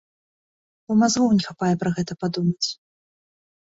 [0.85, 2.69] Бо мазгоў не хапае пра гэта падумаць!